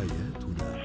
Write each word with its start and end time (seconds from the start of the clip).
حياتنا 0.00 0.80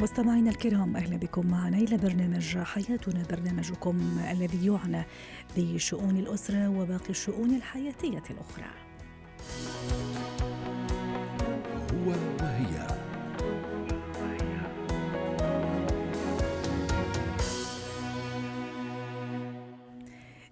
مستمعينا 0.00 0.50
الكرام 0.50 0.96
أهلا 0.96 1.16
بكم 1.16 1.46
معنا 1.46 1.76
إلى 1.76 1.96
برنامج 1.96 2.58
حياتنا 2.58 3.22
برنامجكم 3.30 4.18
الذي 4.30 4.66
يعنى 4.66 5.04
بشؤون 5.56 6.16
الأسرة 6.16 6.68
وباقي 6.68 7.10
الشؤون 7.10 7.54
الحياتية 7.54 8.22
الأخرى. 8.30 8.70
هو 11.92 12.10
وهي 12.40 12.89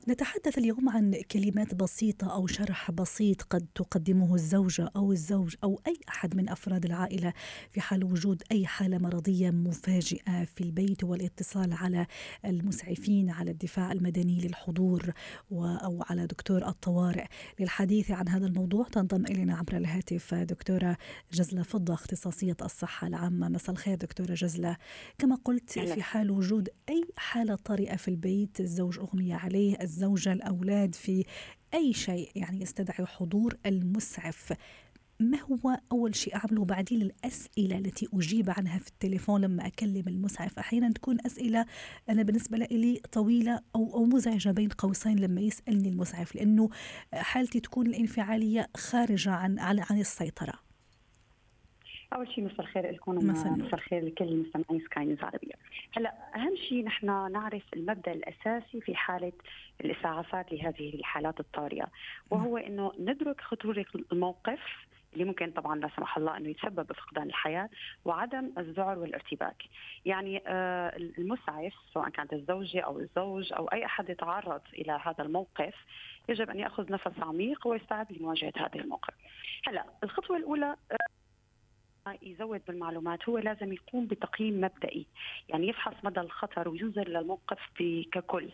نتحدث 0.08 0.58
اليوم 0.58 0.88
عن 0.88 1.14
كلمات 1.30 1.74
بسيطة 1.74 2.34
أو 2.34 2.46
شرح 2.46 2.90
بسيط 2.90 3.42
قد 3.42 3.66
تقدمه 3.74 4.34
الزوجة 4.34 4.90
أو 4.96 5.12
الزوج 5.12 5.54
أو 5.64 5.80
أي 5.86 5.96
أحد 6.08 6.36
من 6.36 6.48
أفراد 6.48 6.84
العائلة 6.84 7.32
في 7.70 7.80
حال 7.80 8.04
وجود 8.04 8.42
أي 8.52 8.66
حالة 8.66 8.98
مرضية 8.98 9.50
مفاجئة 9.50 10.44
في 10.44 10.60
البيت 10.60 11.04
والاتصال 11.04 11.72
على 11.72 12.06
المسعفين 12.44 13.30
على 13.30 13.50
الدفاع 13.50 13.92
المدني 13.92 14.40
للحضور 14.40 15.12
أو 15.52 16.04
على 16.10 16.27
دكتور 16.27 16.68
الطوارئ. 16.68 17.27
للحديث 17.60 18.10
عن 18.10 18.28
هذا 18.28 18.46
الموضوع 18.46 18.86
تنضم 18.92 19.27
إلينا 19.27 19.56
عبر 19.56 19.77
الهاتف 19.77 20.34
دكتورة 20.34 20.96
جزلة 21.32 21.62
فضة 21.62 21.94
اختصاصية 21.94 22.56
الصحة 22.62 23.06
العامة. 23.06 23.48
مساء 23.48 23.70
الخير 23.70 23.94
دكتورة 23.94 24.34
جزلة. 24.34 24.77
كما 25.18 25.36
قلت 25.44 25.70
في 25.70 26.02
حال 26.02 26.30
وجود 26.30 26.68
أي 26.88 27.04
حالة 27.16 27.54
طارئة 27.54 27.96
في 27.96 28.08
البيت 28.08 28.60
الزوج 28.60 28.98
أغمي 28.98 29.32
عليه 29.32 29.77
الزوجة 29.98 30.32
الأولاد 30.32 30.94
في 30.94 31.24
أي 31.74 31.92
شيء 31.92 32.30
يعني 32.34 32.62
يستدعي 32.62 33.06
حضور 33.06 33.56
المسعف. 33.66 34.52
ما 35.20 35.38
هو 35.40 35.80
أول 35.92 36.14
شيء 36.14 36.36
أعمله 36.36 36.64
بعدين 36.64 37.02
الأسئلة 37.02 37.78
التي 37.78 38.08
أجيب 38.14 38.50
عنها 38.50 38.78
في 38.78 38.88
التليفون 38.88 39.40
لما 39.40 39.66
أكلم 39.66 40.05
المسعف؟ 40.06 40.58
أحيانا 40.58 40.92
تكون 40.92 41.18
أسئلة 41.27 41.66
أنا 42.08 42.22
بالنسبة 42.22 42.58
لي 42.58 43.00
طويلة 43.12 43.60
أو 43.74 43.94
أو 43.94 44.05
مزعجة 44.05 44.50
بين 44.50 44.68
قوسين 44.68 45.18
لما 45.18 45.40
يسألني 45.40 45.88
المسعف 45.88 46.34
لأنه 46.34 46.70
حالتي 47.12 47.60
تكون 47.60 47.86
الانفعالية 47.86 48.68
خارجة 48.77 49.30
عن 49.30 49.58
عن 49.58 50.00
السيطرة. 50.00 50.67
أول 52.12 52.28
شيء 52.28 52.45
مساء 52.45 52.61
الخير 52.61 52.91
لكم 52.91 53.14
مساء 53.14 53.53
الخير 53.53 54.05
لكل 54.05 54.37
مستمعين 54.37 54.84
سكاي 54.84 55.05
نيوز 55.05 55.23
عربية 55.23 55.55
هلا 55.97 56.14
أهم 56.37 56.56
شيء 56.69 56.84
نحن 56.84 57.33
نعرف 57.33 57.62
المبدأ 57.77 58.12
الأساسي 58.12 58.81
في 58.81 58.95
حالة 58.95 59.33
الإسعافات 59.81 60.53
لهذه 60.53 60.95
الحالات 60.95 61.41
الطارئة 61.41 61.86
وهو 62.31 62.56
إنه 62.56 62.92
ندرك 62.98 63.41
خطورة 63.41 63.86
الموقف 64.12 64.61
اللي 65.12 65.25
ممكن 65.25 65.51
طبعا 65.51 65.77
لا 65.81 65.91
سمح 65.97 66.17
الله 66.17 66.36
إنه 66.36 66.48
يتسبب 66.48 66.86
بفقدان 66.86 67.27
الحياة 67.27 67.69
وعدم 68.05 68.53
الذعر 68.59 68.98
والارتباك. 68.98 69.62
يعني 70.05 70.42
آه 70.47 70.97
المسعف 70.97 71.73
سواء 71.95 72.09
كانت 72.09 72.33
الزوجة 72.33 72.81
أو 72.81 72.98
الزوج 72.98 73.53
أو 73.53 73.67
أي 73.67 73.84
أحد 73.84 74.11
يتعرض 74.11 74.61
إلى 74.75 75.01
هذا 75.05 75.25
الموقف 75.25 75.75
يجب 76.29 76.51
أن 76.51 76.59
يأخذ 76.59 76.92
نفس 76.92 77.12
عميق 77.23 77.67
ويستعد 77.67 78.12
لمواجهة 78.12 78.53
هذا 78.56 78.75
الموقف. 78.75 79.14
هلا 79.67 79.84
الخطوة 80.05 80.36
الأولى 80.36 80.77
آه 80.92 80.97
يزود 82.23 82.62
بالمعلومات 82.69 83.28
هو 83.28 83.39
لازم 83.39 83.73
يقوم 83.73 84.06
بتقييم 84.06 84.61
مبدئي. 84.61 85.06
يعني 85.48 85.69
يفحص 85.69 85.95
مدى 86.05 86.20
الخطر 86.20 86.69
وينظر 86.69 87.09
للموقف 87.09 87.59
ككل. 88.12 88.48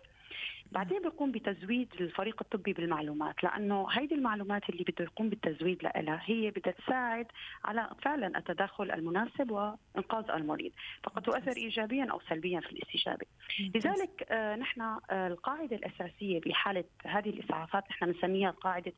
بعدين 0.73 1.03
بيقوم 1.03 1.33
بتزويد 1.33 1.89
الفريق 2.01 2.37
الطبي 2.41 2.73
بالمعلومات 2.73 3.45
لأنه 3.45 3.87
هيدي 3.91 4.15
المعلومات 4.15 4.71
اللي 4.71 4.85
بده 4.85 5.05
يقوم 5.05 5.29
بالتزويد 5.29 5.83
لها 5.83 6.21
هي 6.25 6.51
بدها 6.51 6.73
تساعد 6.73 7.27
على 7.65 7.91
فعلا 8.03 8.39
التدخل 8.39 8.91
المناسب 8.91 9.51
وإنقاذ 9.51 10.31
المريض. 10.31 10.73
فقد 11.03 11.23
تؤثر 11.23 11.57
ايجابيا 11.57 12.05
أو 12.11 12.21
سلبيا 12.29 12.61
في 12.61 12.73
الاستجابه 12.73 13.27
لذلك 13.75 14.27
آه 14.31 14.57
نحن 14.57 14.81
آه 14.81 15.29
القاعدة 15.29 15.77
الأساسية 15.77 16.41
بحالة 16.41 16.85
هذه 17.07 17.29
الإسعافات 17.31 17.85
نحن 17.91 18.13
بنسميها 18.13 18.51
قاعدة 18.51 18.93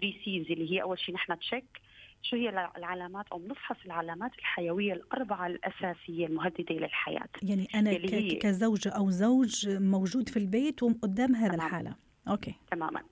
3 0.00 0.14
Cs 0.24 0.50
اللي 0.50 0.72
هي 0.72 0.82
أول 0.82 0.98
شيء 0.98 1.14
نحن 1.14 1.38
check 1.38 1.80
شو 2.22 2.36
هي 2.36 2.48
العلامات 2.76 3.26
أو 3.32 3.38
بنفحص 3.38 3.76
العلامات 3.86 4.30
الحيوية 4.38 4.92
الأربعة 4.92 5.46
الأساسية 5.46 6.26
المهددة 6.26 6.74
للحياة؟ 6.74 7.28
يعني 7.42 7.68
أنا 7.74 7.92
كزوجة 8.40 8.88
أو 8.88 9.10
زوج 9.10 9.68
موجود 9.68 10.28
في 10.28 10.36
البيت 10.36 10.82
وقدام 10.82 11.34
هذا 11.34 11.52
تمام. 11.52 11.66
الحالة. 11.66 11.94
okay. 12.28 12.54
تماما. 12.70 13.02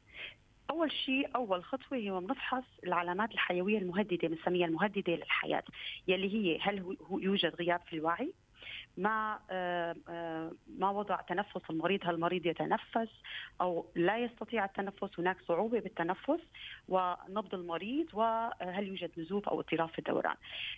أول 0.70 0.92
شيء 0.92 1.28
أول 1.36 1.64
خطوة 1.64 1.98
هي 1.98 2.10
بنفحص 2.10 2.64
العلامات 2.84 3.30
الحيوية 3.30 3.78
المهددة 3.78 4.28
بنسميها 4.28 4.66
المهددة 4.66 5.12
للحياة 5.12 5.62
يلي 6.08 6.34
هي 6.34 6.58
هل 6.62 6.96
يوجد 7.10 7.54
غياب 7.54 7.80
في 7.90 7.96
الوعي؟ 7.96 8.32
ما 8.98 9.38
آه، 9.50 9.96
آه، 10.08 10.52
ما 10.78 10.90
وضع 10.90 11.20
تنفس 11.20 11.70
المريض 11.70 12.00
هل 12.02 12.14
المريض 12.14 12.46
يتنفس 12.46 13.08
أو 13.60 13.86
لا 13.94 14.18
يستطيع 14.18 14.64
التنفس 14.64 15.10
هناك 15.18 15.36
صعوبة 15.48 15.80
بالتنفس 15.80 16.40
ونبض 16.88 17.54
المريض 17.54 18.06
وهل 18.14 18.86
يوجد 18.88 19.10
نزوف 19.18 19.48
أو 19.48 19.60
اضطراب 19.60 19.88
في 19.88 19.98
الدوران. 19.98 20.34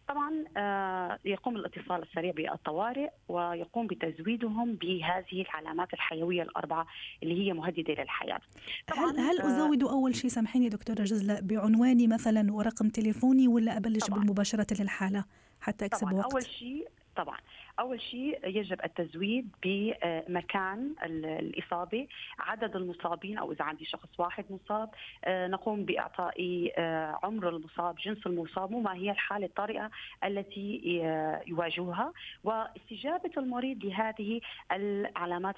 طبعا 0.09 0.45
آه، 0.57 1.19
يقوم 1.25 1.57
الاتصال 1.57 2.03
السريع 2.03 2.33
بالطوارئ 2.33 3.11
ويقوم 3.29 3.87
بتزويدهم 3.87 4.75
بهذه 4.75 5.43
العلامات 5.43 5.95
الحيوية 5.95 6.43
الأربعة 6.43 6.87
اللي 7.23 7.47
هي 7.47 7.53
مهددة 7.53 7.95
للحياة. 7.95 8.41
طبعا 8.87 9.11
هل, 9.11 9.19
هل 9.19 9.41
أزود 9.41 9.83
أول 9.83 10.15
شيء 10.15 10.31
سامحيني 10.31 10.69
دكتوره 10.69 11.03
جزله 11.03 11.41
بعنواني 11.41 12.07
مثلا 12.07 12.53
ورقم 12.53 12.89
تليفوني 12.89 13.49
ولا 13.49 13.77
أبلش 13.77 14.05
طبعا. 14.05 14.19
بالمباشره 14.19 14.67
للحالة 14.81 15.25
حتى 15.61 15.85
أكسب 15.85 16.07
طبعا 16.07 16.15
وقت؟ 16.15 16.33
أول 16.33 16.43
شيء 16.43 16.89
طبعا. 17.17 17.39
أول 17.81 18.01
شيء 18.01 18.41
يجب 18.45 18.81
التزويد 18.85 19.49
بمكان 19.63 20.95
الإصابة. 21.05 22.07
عدد 22.39 22.77
المصابين 22.77 23.39
أو 23.39 23.53
إذا 23.53 23.65
عندي 23.65 23.85
شخص 23.85 24.09
واحد 24.19 24.45
مصاب 24.51 24.91
آه، 25.25 25.47
نقوم 25.47 25.85
بإعطاء 25.85 26.71
آه، 26.79 27.19
عمر 27.23 27.49
المصاب 27.49 27.97
جنس 27.97 28.27
المصاب 28.27 28.73
وما 28.73 28.95
هي 28.95 29.11
الحالة 29.11 29.47
الطارئه 29.47 29.91
التي 30.25 31.01
آه، 31.05 31.43
يواجهها. 31.47 32.13
واستجابة 32.45 33.31
المريض 33.37 33.85
لهذه 33.85 34.41
العلامات 34.73 35.57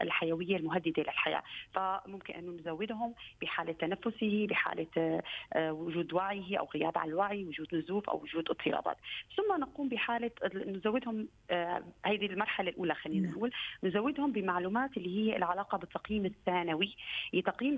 الحيوية 0.00 0.56
المهددة 0.56 1.02
للحياة. 1.02 1.42
فممكن 1.72 2.34
أن 2.34 2.56
نزودهم 2.56 3.14
بحالة 3.42 3.72
تنفسه 3.72 4.46
بحالة 4.50 5.22
وجود 5.56 6.12
وعيه 6.12 6.58
أو 6.58 6.68
غياب 6.74 6.98
عن 6.98 7.08
الوعي 7.08 7.44
وجود 7.44 7.74
نزوف 7.74 8.10
أو 8.10 8.22
وجود 8.22 8.50
اضطرابات. 8.50 8.96
ثم 9.36 9.60
نقوم 9.60 9.88
بحالة 9.88 10.30
نزودهم 10.88 11.28
هذه 12.06 12.26
المرحلة 12.26 12.70
الأولى 12.70 12.94
خلينا 12.94 13.26
نعم. 13.28 13.36
نقول. 13.36 13.50
نزودهم 13.84 14.32
بمعلومات 14.32 14.96
اللي 14.96 15.18
هي 15.18 15.36
العلاقة 15.36 15.78
بالتقييم 15.78 16.26
الثانوي 16.26 16.96
لتقييم 17.32 17.76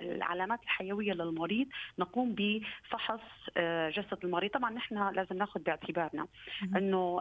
العلامات 0.00 0.62
الحيوية 0.62 1.12
للمريض. 1.12 1.68
نقوم 1.98 2.34
بفحص 2.38 3.20
آه، 3.56 3.90
جسد 3.90 4.18
المريض. 4.24 4.50
طبعا 4.50 4.70
نحن 4.70 5.08
لازم 5.14 5.36
ناخذ 5.36 5.60
باعتبارنا 5.60 6.26
إنه 6.76 7.20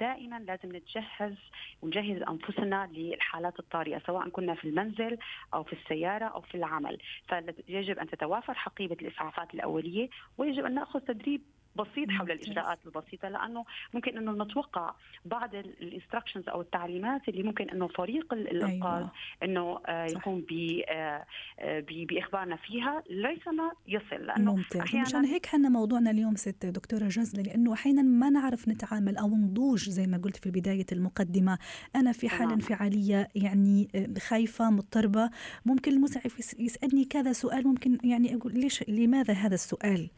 دائما 0.00 0.38
لازم 0.38 0.76
نتجهز 0.76 1.34
ونجهز 1.82 2.22
أنفسنا 2.22 2.90
للحالات 2.92 3.58
الطارئة 3.58 3.98
سواء 4.06 4.28
كنا 4.28 4.54
في 4.54 4.64
المنزل 4.64 5.18
أو 5.54 5.62
في 5.64 5.72
السيارة 5.72 6.24
أو 6.24 6.40
في 6.40 6.54
العمل. 6.54 6.98
فيجب 7.28 7.98
أن 7.98 8.06
تتوافر 8.06 8.54
حقيبة 8.54 8.96
الإسعافات 9.02 9.54
الأولية 9.54 10.08
ويجب 10.38 10.64
أن 10.64 10.74
نأخذ 10.74 11.00
تدريب 11.00 11.42
بسيط 11.76 12.10
حول 12.10 12.30
الإجراءات 12.30 12.78
البسيطة 12.86 13.28
لأنه 13.28 13.64
ممكن 13.94 14.18
إنه 14.18 14.44
نتوقع 14.44 14.94
بعض 15.24 15.54
الانستركشنز 15.54 16.48
أو 16.48 16.60
التعليمات 16.60 17.28
اللي 17.28 17.42
ممكن 17.42 17.70
إنه 17.70 17.88
فريق 17.88 18.32
الانقاذ 18.32 18.98
أيوة. 18.98 19.10
إنه 19.42 19.80
آه، 19.86 20.04
يقوم 20.04 20.46
آه، 20.88 21.24
آه، 21.58 21.84
بإخبارنا 21.88 22.56
فيها 22.56 23.02
ليس 23.10 23.48
ما 23.48 23.72
يصل 23.88 24.26
لأنه 24.26 24.54
ممتاز. 24.54 24.80
أحيانا 24.80 25.06
مشان 25.06 25.24
هيك 25.24 25.46
حنا 25.46 25.68
موضوعنا 25.68 26.10
اليوم 26.10 26.34
ست 26.34 26.66
دكتورة 26.66 27.04
جزله 27.04 27.42
لأنه 27.42 27.72
أحيانا 27.72 28.02
ما 28.02 28.30
نعرف 28.30 28.68
نتعامل 28.68 29.16
أو 29.16 29.28
نضوج 29.28 29.90
زي 29.90 30.06
ما 30.06 30.16
قلت 30.18 30.36
في 30.36 30.50
بداية 30.50 30.86
المقدمة. 30.92 31.58
أنا 31.96 32.12
في 32.12 32.28
حالة 32.28 32.54
انفعالية 32.54 33.28
يعني 33.34 33.88
خايفة 34.28 34.70
مضطربة. 34.70 35.30
ممكن 35.66 35.92
المسعف 35.92 36.58
يسألني 36.60 37.04
كذا 37.04 37.32
سؤال 37.32 37.66
ممكن 37.66 37.98
يعني 38.04 38.34
أقول 38.36 38.52
ليش 38.54 38.88
لماذا 38.88 39.34
هذا 39.34 39.54
السؤال؟ 39.54 40.10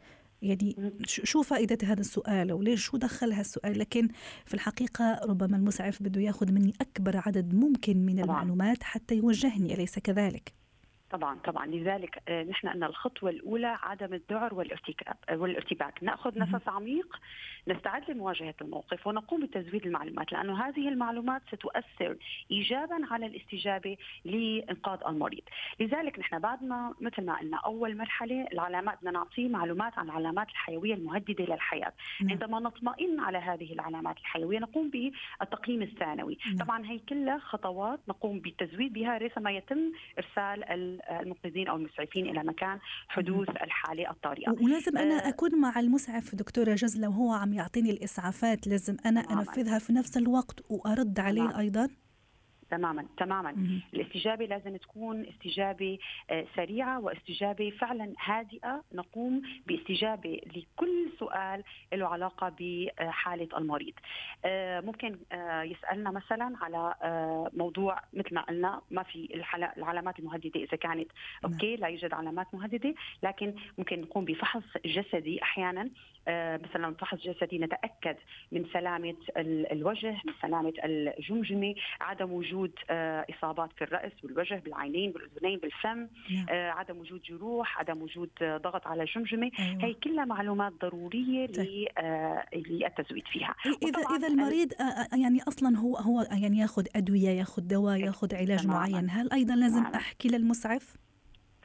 يعني 0.42 0.92
شو 1.04 1.42
فائدة 1.42 1.78
هذا 1.88 2.00
السؤال 2.00 2.52
وليش 2.52 2.84
شو 2.84 2.96
دخل 2.96 3.32
هالسؤال 3.32 3.78
لكن 3.78 4.08
في 4.46 4.54
الحقيقة 4.54 5.20
ربما 5.24 5.56
المسعف 5.56 6.02
بده 6.02 6.20
ياخذ 6.20 6.52
مني 6.52 6.74
أكبر 6.80 7.16
عدد 7.26 7.54
ممكن 7.54 8.06
من. 8.06 8.18
المعلومات 8.20 8.82
حتى 8.82 9.14
يوجهني 9.14 9.74
أليس 9.74 9.98
كذلك؟ 9.98 10.52
طبعا 11.10 11.38
طبعا. 11.44 11.66
لذلك 11.66 12.22
آه، 12.28 12.42
نحن 12.42 12.68
أن 12.68 12.84
الخطوة 12.84 13.30
الأولى 13.30 13.76
عدم 13.82 14.14
الذعر 14.14 14.52
آه، 15.28 15.36
والارتباك. 15.36 16.02
نأخذ 16.02 16.38
نفس 16.38 16.68
عميق 16.68 17.20
نستعد 17.68 18.10
لمواجهة 18.10 18.54
الموقف 18.60 19.06
ونقوم 19.06 19.46
بتزويد 19.46 19.86
المعلومات 19.86 20.32
لأنه 20.32 20.68
هذه 20.68 20.88
المعلومات 20.88 21.42
ستؤثر 21.48 22.16
ايجابا 22.50 22.98
على 23.10 23.26
الاستجابة 23.26 23.96
لإنقاذ 24.24 24.98
المريض. 25.08 25.42
لذلك 25.80 26.18
نحن 26.18 26.38
بعد 26.38 26.62
ما 26.62 26.94
مثل 27.00 27.24
ما 27.24 27.36
قلنا 27.36 27.56
أول 27.56 27.96
مرحلة 27.96 28.46
العلامات 28.52 28.98
بدنا 28.98 29.10
نعطيه 29.10 29.48
معلومات 29.48 29.98
عن 29.98 30.06
العلامات 30.06 30.48
الحيوية 30.48 30.94
المهددة 30.94 31.44
للحياة. 31.44 31.92
نعم. 32.20 32.30
عندما 32.30 32.60
نطمئن 32.60 33.20
على 33.20 33.38
هذه 33.38 33.72
العلامات 33.72 34.16
الحيوية 34.18 34.58
نقوم 34.58 34.90
بالتقييم 34.90 35.82
الثانوي. 35.82 36.38
نعم. 36.46 36.56
طبعا 36.56 36.86
هي 36.86 36.98
كلها 36.98 37.38
خطوات 37.38 38.00
نقوم 38.08 38.40
بالتزويد 38.40 38.92
بها 38.92 39.18
ريثما 39.18 39.50
يتم 39.50 39.92
إرسال 40.18 40.64
المنقذين 41.10 41.68
أو 41.68 41.76
المسعفين 41.76 42.26
إلى 42.26 42.44
مكان 42.44 42.78
حدوث 43.08 43.48
الحالة 43.50 44.10
الطارئة. 44.10 44.50
ولازم 44.50 44.98
أنا 44.98 45.26
آه، 45.26 45.28
أكون 45.28 45.60
مع 45.60 45.80
المسعف 45.80 46.34
دكتورة 46.34 46.74
جزله 46.74 47.08
وهو 47.08 47.32
عم 47.32 47.52
يعطيني 47.52 47.90
الإسعافات 47.90 48.66
لازم 48.66 48.96
أنا 49.06 49.20
أنفذها 49.20 49.78
في 49.78 49.92
نفس 49.92 50.16
الوقت 50.16 50.60
وأرد 50.70 51.20
عليه 51.20 51.58
أيضا؟ 51.58 51.88
تماما 52.70 53.06
تماما. 53.16 53.52
مم. 53.52 53.80
الاستجابة 53.94 54.44
لازم 54.44 54.76
تكون 54.76 55.26
استجابة 55.26 55.98
آه، 56.30 56.44
سريعة 56.56 57.00
واستجابة 57.00 57.70
فعلا 57.70 58.12
هادئة. 58.24 58.84
نقوم 58.92 59.42
باستجابة 59.66 60.40
لكل 60.56 61.08
سؤال 61.18 61.62
له 61.92 62.06
علاقة 62.06 62.52
بحالة 62.60 63.48
المريض. 63.58 63.94
آه، 64.44 64.80
ممكن 64.80 65.18
آه، 65.32 65.62
يسألنا 65.62 66.10
مثلا 66.10 66.56
على 66.60 66.94
موضوع 67.54 68.00
مثل 68.12 68.34
ما 68.34 68.40
قلنا 68.40 68.80
ما 68.90 69.02
في 69.02 69.42
العلامات 69.76 70.18
المهددة 70.18 70.60
إذا 70.60 70.76
كانت 70.76 71.08
نعم. 71.42 71.52
أوكي 71.52 71.76
لا 71.76 71.88
يوجد 71.88 72.14
علامات 72.14 72.54
مهددة. 72.54 72.94
لكن 73.22 73.54
ممكن 73.78 74.00
نقوم 74.00 74.24
بفحص 74.24 74.62
جسدي 74.84 75.42
أحيانا. 75.42 75.90
مثلا 76.64 76.94
فحص 76.94 77.18
جسدي 77.18 77.58
نتأكد 77.58 78.16
من 78.52 78.66
سلامة 78.72 79.16
الوجه 79.72 80.10
من 80.24 80.32
سلامة 80.42 80.72
الجمجمة 80.84 81.74
عدم 82.00 82.32
وجود 82.32 82.57
وجود 82.58 82.72
آه، 82.90 83.26
إصابات 83.30 83.70
في 83.72 83.84
الرأس 83.84 84.12
والوجه 84.24 84.62
بالعينين 84.64 85.12
بالأذنين 85.12 85.58
بالفم 85.58 86.08
نعم. 86.30 86.46
آه، 86.50 86.70
عدم 86.70 86.98
وجود 86.98 87.20
جروح 87.22 87.78
عدم 87.78 88.02
وجود 88.02 88.30
ضغط 88.42 88.86
على 88.86 89.02
الجمجمه 89.02 89.50
أيوة. 89.58 89.84
هي 89.84 89.94
كلها 89.94 90.24
معلومات 90.24 90.72
ضرورية 90.72 91.46
طيب. 91.46 91.88
آه، 91.98 92.44
للتزويد 92.54 93.24
فيها 93.32 93.54
اذا 93.82 94.16
إذا 94.16 94.28
المريض 94.28 94.72
يعني 95.12 95.42
أصلا 95.48 95.78
هو 95.78 95.96
هو 95.96 96.26
يعني 96.32 96.58
ياخذ 96.58 96.86
أدوية 96.96 97.28
ياخذ 97.28 97.62
دواء 97.62 97.96
ياخذ 97.96 98.34
علاج. 98.34 98.66
معين 98.66 99.10
هل 99.10 99.32
أيضا 99.32 99.54
لازم 99.54 99.80
تماما. 99.80 99.96
أحكي 99.96 100.28
للمسعف 100.28 100.96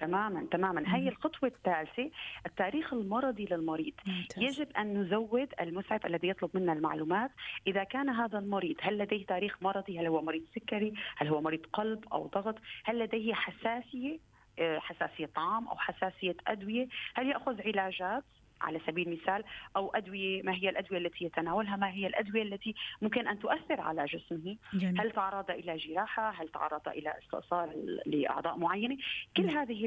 تماما 0.06 0.48
تماما. 0.52 0.96
هي 0.96 1.08
الخطوة 1.10 1.50
الثالثه 1.50 2.12
التاريخ 2.46 2.94
المرضي 2.94 3.46
للمريض. 3.46 3.94
ممتاز. 4.08 4.44
يجب 4.44 4.68
أن 4.78 5.02
نزود 5.02 5.50
المسعف 5.62 6.06
الذي 6.06 6.28
يطلب 6.28 6.50
منا 6.54 6.74
المعلومات. 6.74 7.32
إذا 7.68 7.84
كان 7.84 8.10
هذا 8.10 8.40
المريض 8.40 8.76
هل 8.82 8.98
لديه 8.98 9.26
تاريخ 9.26 9.58
مرضي؟ 9.62 10.00
هل 10.00 10.08
هو 10.08 10.22
مريض 10.22 10.44
سكري؟ 10.56 10.94
هل 11.18 11.28
هو 11.28 11.42
مريض 11.42 11.66
قلب 11.74 12.06
أو 12.14 12.28
ضغط؟ 12.28 12.56
هل 12.86 13.00
لديه 13.00 13.34
حساسية؟ 13.34 14.20
آه، 14.60 14.80
حساسية 14.80 15.26
طعام 15.26 15.68
أو 15.68 15.78
حساسية 15.78 16.36
أدوية؟ 16.48 16.88
هل 17.14 17.28
يأخذ 17.28 17.62
علاجات؟ 17.62 18.24
على 18.62 18.80
سبيل 18.88 19.08
المثال 19.08 19.44
أو 19.76 19.90
أدوية 19.90 20.44
ما 20.44 20.54
هي 20.54 20.70
الأدوية 20.70 21.00
التي 21.00 21.26
يتناولها 21.26 21.76
ما 21.76 21.90
هي 21.92 22.08
الأدوية 22.08 22.44
التي 22.44 22.76
ممكن 23.02 23.28
أن 23.28 23.40
تؤثر 23.40 23.82
على 23.82 24.06
جسمه؟ 24.06 24.58
جميل. 24.74 25.02
هل 25.02 25.12
تعرض 25.12 25.52
إلى 25.52 25.78
جراحة؟ 25.78 26.30
هل 26.30 26.48
تعرض 26.48 26.88
إلى 26.88 27.14
استئصال 27.24 28.00
لأعضاء 28.06 28.58
معينة؟ 28.58 28.98
كل 29.38 29.44
جميل. 29.44 29.58
هذه 29.58 29.86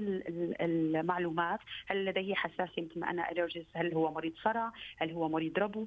المعلومات 0.61 1.61
هل 1.87 2.05
لديه 2.05 2.35
حساسيه 2.35 2.83
مثل 2.83 3.01
ما 3.01 3.11
أنا 3.11 3.31
الرجس 3.31 3.67
هل 3.75 3.95
هو 3.95 4.13
مريض 4.13 4.33
صرع؟ 4.43 4.73
هل 4.97 5.11
هو 5.11 5.29
مريض 5.29 5.59
ربو؟ 5.59 5.87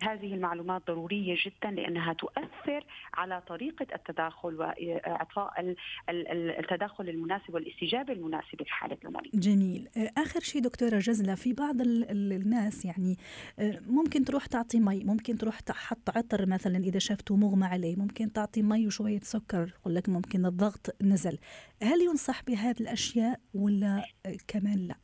هذه 0.00 0.34
المعلومات 0.34 0.86
ضرورية 0.86 1.36
جدا 1.46 1.70
لأنها 1.70 2.12
تؤثر 2.12 2.86
على 3.14 3.42
طريقة 3.48 3.86
التداخل 3.94 4.54
وإعطاء 4.54 5.74
التدخل 6.58 7.08
المناسب 7.08 7.54
والاستجابة 7.54 8.12
المناسبة 8.12 8.64
لحالة 8.64 8.98
المريض. 9.04 9.30
جميل. 9.34 9.88
آخر 10.18 10.40
شيء 10.40 10.62
دكتورة 10.62 10.98
جزلة 10.98 11.34
في 11.34 11.52
بعض 11.52 11.76
الناس 11.80 12.84
يعني 12.84 13.16
ممكن 13.86 14.24
تروح 14.24 14.46
تعطي 14.46 14.80
مي 14.80 15.04
ممكن 15.04 15.38
تروح 15.38 15.60
تحط 15.60 16.16
عطر 16.16 16.46
مثلا 16.46 16.76
إذا 16.76 16.98
شافته 16.98 17.36
مغمى 17.36 17.66
عليه 17.66 17.96
ممكن 17.96 18.32
تعطي 18.32 18.62
مي 18.62 18.86
وشوية 18.86 19.20
سكر 19.20 19.72
يقول 19.80 19.94
لك 19.94 20.08
ممكن 20.08 20.46
الضغط 20.46 20.96
نزل. 21.02 21.38
هل 21.82 22.00
ينصح 22.00 22.42
بهذه 22.44 22.80
الأشياء 22.80 23.40
ولا 23.54 24.04
كمان 24.48 24.78
لا؟ 24.88 24.94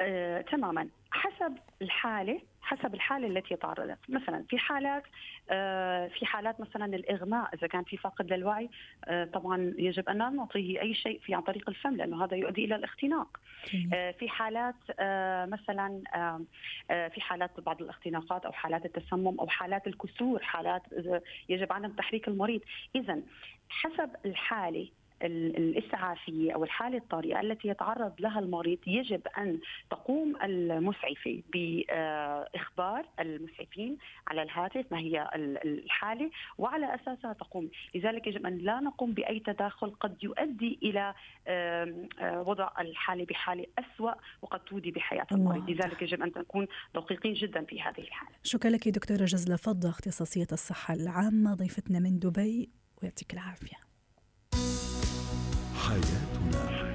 آه، 0.00 0.40
تماما. 0.40 0.88
حسب 1.10 1.58
الحالة 1.82 2.40
حسب 2.70 2.94
الحالة 2.94 3.26
التي 3.26 3.56
تعرضت. 3.56 3.98
مثلا 4.08 4.44
في 4.48 4.58
حالات 4.58 5.02
آه، 5.50 6.08
في 6.08 6.26
حالات 6.26 6.60
مثلا 6.60 6.84
الإغماء 6.84 7.54
إذا 7.54 7.66
كان 7.66 7.84
في 7.84 7.96
فقد 7.96 8.32
للوعي 8.32 8.70
آه، 9.04 9.24
طبعا 9.24 9.74
يجب 9.78 10.08
أن 10.08 10.18
لا 10.18 10.28
نعطيه 10.28 10.80
أي 10.80 10.94
شيء 10.94 11.20
في 11.20 11.34
عن 11.34 11.42
طريق 11.42 11.68
الفم 11.68 11.96
لأنه 11.96 12.24
هذا 12.24 12.36
يؤدي 12.36 12.64
إلى 12.64 12.74
الاختناق. 12.74 13.40
آه، 13.94 14.10
في 14.10 14.28
حالات 14.28 14.74
مثلا 15.50 16.02
في 16.88 17.20
حالات 17.20 17.60
بعض 17.60 17.82
الاختناقات 17.82 18.44
أو 18.44 18.52
حالات 18.52 18.84
التسمم 18.84 19.40
أو 19.40 19.48
حالات 19.48 19.86
الكسور 19.86 20.42
حالات 20.42 20.82
يجب 21.48 21.72
عدم 21.72 21.92
تحريك 21.92 22.28
المريض. 22.28 22.60
اذا 22.94 23.20
حسب 23.68 24.10
الحالة 24.24 24.88
الإسعافية 25.22 26.52
أو 26.54 26.64
الحالة 26.64 26.98
الطارئة 26.98 27.40
التي 27.40 27.68
يتعرض 27.68 28.12
لها 28.20 28.38
المريض 28.38 28.78
يجب 28.86 29.20
أن 29.38 29.58
تقوم 29.90 30.36
المسعفة 30.42 31.42
بإخبار 31.52 33.06
المسعفين 33.20 33.98
على 34.28 34.42
الهاتف 34.42 34.92
ما 34.92 34.98
هي 34.98 35.30
الحالة 35.34 36.30
وعلى 36.58 36.94
أساسها 36.94 37.32
تقوم. 37.32 37.70
لذلك 37.94 38.26
يجب 38.26 38.46
أن 38.46 38.58
لا 38.58 38.80
نقوم 38.80 39.12
بأي 39.12 39.40
تداخل 39.40 39.90
قد 39.90 40.24
يؤدي 40.24 40.78
إلى 40.82 41.14
وضع 42.22 42.70
الحالة 42.80 43.24
بحالة 43.24 43.66
أسوأ 43.78 44.12
وقد 44.42 44.60
تودي 44.60 44.90
بحياة 44.90 45.26
المريض. 45.32 45.70
لذلك 45.70 46.02
يجب 46.02 46.22
أن 46.22 46.32
نكون 46.36 46.66
دقيقين 46.94 47.32
جدا 47.32 47.64
في 47.64 47.80
هذه 47.80 48.00
الحالة. 48.00 48.32
شكرا 48.42 48.70
لك 48.70 48.88
دكتورة 48.88 49.24
جزلة 49.24 49.56
فضة 49.56 49.88
اختصاصية 49.88 50.46
الصحة 50.52 50.94
العامة 50.94 51.54
ضيفتنا 51.54 51.98
من 51.98 52.18
دبي 52.18 52.70
ويعطيك 53.02 53.32
العافية. 53.34 53.89
حياتنا 55.90 56.89